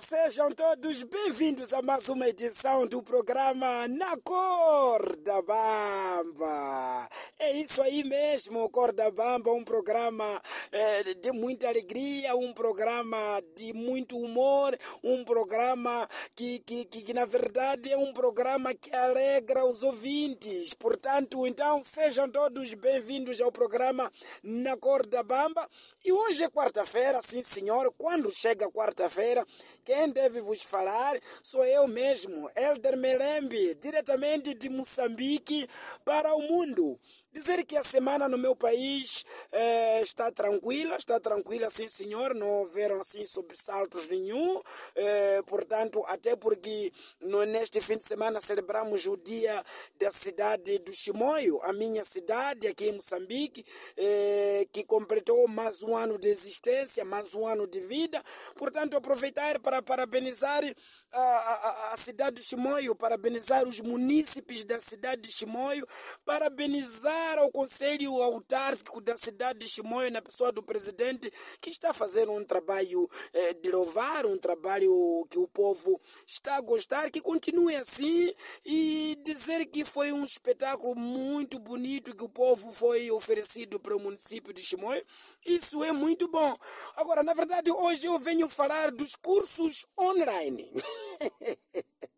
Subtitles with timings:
[0.00, 7.08] Sejam todos bem-vindos a mais uma edição do programa Na Corda Bamba.
[7.38, 13.72] É isso aí mesmo, Corda Bamba, um programa eh, de muita alegria, um programa de
[13.72, 19.64] muito humor, um programa que, que, que, que, na verdade é um programa que alegra
[19.64, 20.74] os ouvintes.
[20.74, 25.66] Portanto, então sejam todos bem-vindos ao programa Na Corda Bamba.
[26.04, 29.46] E hoje é quarta-feira, sim senhor, quando chega quarta-feira,
[29.86, 35.68] quem deve vos falar sou eu mesmo, Elder Melembe, diretamente de Moçambique
[36.04, 36.98] para o mundo.
[37.36, 39.22] Dizer que a semana no meu país
[39.52, 44.62] eh, está tranquila, está tranquila, sim senhor, não houveram assim sobressaltos nenhum,
[44.94, 46.90] eh, portanto, até porque
[47.20, 49.62] no, neste fim de semana celebramos o dia
[50.00, 53.66] da cidade do Chimoio, a minha cidade aqui em Moçambique,
[53.98, 59.60] eh, que completou mais um ano de existência, mais um ano de vida, portanto, aproveitar
[59.60, 60.62] para parabenizar
[61.12, 65.86] a, a, a cidade de Chimoio, parabenizar os munícipes da cidade de Chimoio,
[66.24, 72.32] parabenizar ao Conselho Autárquico da cidade de Chimoio, na pessoa do presidente, que está fazendo
[72.32, 77.74] um trabalho eh, de louvar, um trabalho que o povo está a gostar, que continue
[77.74, 78.32] assim
[78.64, 84.00] e dizer que foi um espetáculo muito bonito que o povo foi oferecido para o
[84.00, 85.04] município de Chimoio.
[85.44, 86.56] Isso é muito bom.
[86.94, 90.70] Agora, na verdade, hoje eu venho falar dos cursos online.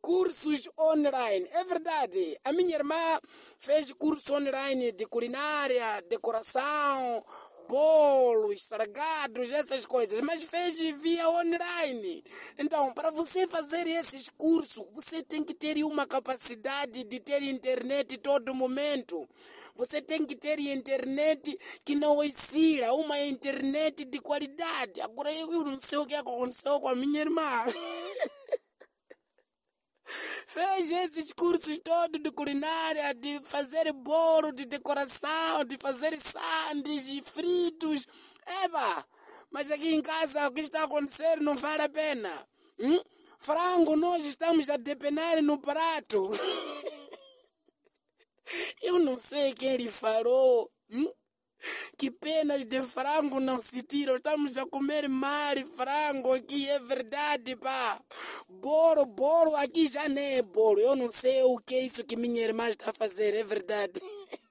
[0.00, 1.46] cursos online.
[1.52, 2.38] É verdade.
[2.44, 3.20] A minha irmã
[3.58, 7.24] fez curso online de culinária, decoração,
[7.68, 12.24] bolos, salgados, essas coisas, mas fez via online.
[12.58, 18.16] Então, para você fazer esses cursos, você tem que ter uma capacidade de ter internet
[18.18, 19.28] todo momento.
[19.76, 25.00] Você tem que ter internet que não oscila, uma internet de qualidade.
[25.00, 27.64] Agora eu, não sei o que aconteceu com a minha irmã.
[30.48, 38.06] fez esses cursos todos de culinária, de fazer bolo, de decoração, de fazer sandes, fritos.
[38.64, 39.06] Eba!
[39.50, 42.48] Mas aqui em casa o que está acontecendo não vale a pena.
[42.78, 42.98] Hum?
[43.38, 46.30] Frango, nós estamos a depenar no prato.
[48.80, 50.70] Eu não sei quem lhe falou.
[50.90, 51.12] Hum?
[51.98, 54.14] Que penas de frango não se tiram.
[54.14, 58.00] Estamos a comer mal frango aqui, é verdade, pá.
[58.48, 60.78] Bolo, bolo, aqui já nem é bolo.
[60.78, 64.00] Eu não sei o que é isso que minha irmã está a fazer, é verdade.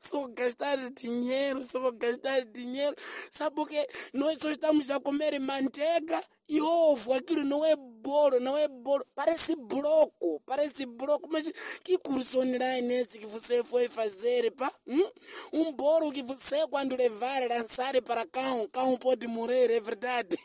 [0.00, 2.94] Só gastar dinheiro, só gastar dinheiro.
[3.28, 3.84] Sabe por quê?
[4.14, 7.12] Nós só estamos a comer manteiga e ovo.
[7.12, 7.74] Aquilo não é
[8.06, 9.04] bolo, não é bolo.
[9.16, 11.28] Parece bloco, parece bloco.
[11.30, 11.50] Mas
[11.82, 14.72] que curso online é esse que você foi fazer, pá?
[14.86, 15.10] Hum?
[15.52, 20.38] Um bolo que você, quando levar, lançar para cão, cão pode morrer, é verdade.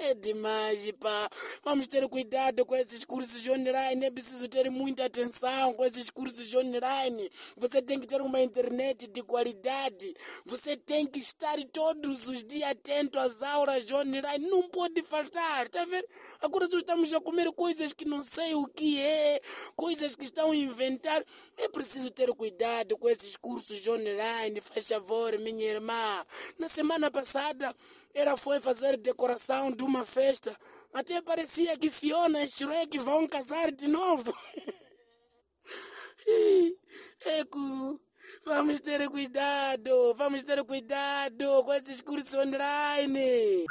[0.00, 1.28] É demais, pá.
[1.64, 4.06] Vamos ter cuidado com esses cursos online.
[4.06, 7.28] É preciso ter muita atenção com esses cursos online.
[7.56, 10.14] Você tem que ter uma internet de qualidade.
[10.46, 14.46] Você tem que estar todos os dias atento às aulas online.
[14.46, 16.06] Não pode faltar, tá vendo?
[16.40, 19.40] Agora só estamos a comer coisas que não sei o que é,
[19.74, 21.20] coisas que estão a inventar.
[21.56, 24.60] É preciso ter cuidado com esses cursos online.
[24.60, 26.24] Faz favor, minha irmã.
[26.56, 27.74] Na semana passada,
[28.14, 30.56] ela foi fazer decoração de uma festa.
[30.92, 34.36] Até parecia que Fiona e Shrek vão casar de novo.
[37.24, 38.00] Eco,
[38.44, 43.66] vamos ter cuidado, vamos ter cuidado com esses cursos online.